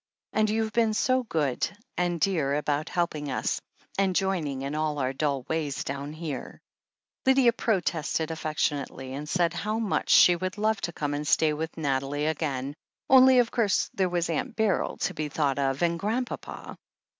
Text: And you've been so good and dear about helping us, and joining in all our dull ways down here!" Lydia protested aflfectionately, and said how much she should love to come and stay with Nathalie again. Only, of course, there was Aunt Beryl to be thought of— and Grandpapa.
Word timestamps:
And 0.33 0.49
you've 0.49 0.73
been 0.73 0.95
so 0.95 1.21
good 1.21 1.69
and 1.95 2.19
dear 2.19 2.55
about 2.55 2.89
helping 2.89 3.29
us, 3.29 3.61
and 3.99 4.15
joining 4.15 4.63
in 4.63 4.73
all 4.73 4.97
our 4.97 5.13
dull 5.13 5.43
ways 5.43 5.83
down 5.83 6.11
here!" 6.11 6.59
Lydia 7.27 7.53
protested 7.53 8.29
aflfectionately, 8.29 9.11
and 9.11 9.29
said 9.29 9.53
how 9.53 9.77
much 9.77 10.09
she 10.09 10.35
should 10.39 10.57
love 10.57 10.81
to 10.81 10.91
come 10.91 11.13
and 11.13 11.27
stay 11.27 11.53
with 11.53 11.77
Nathalie 11.77 12.25
again. 12.25 12.73
Only, 13.11 13.37
of 13.37 13.51
course, 13.51 13.91
there 13.93 14.09
was 14.09 14.27
Aunt 14.27 14.55
Beryl 14.55 14.97
to 14.97 15.13
be 15.13 15.29
thought 15.29 15.59
of— 15.59 15.79
and 15.83 15.99
Grandpapa. 15.99 16.79